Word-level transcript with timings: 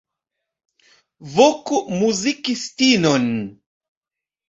Voku 1.33 1.75
muzikistinon. 1.97 3.25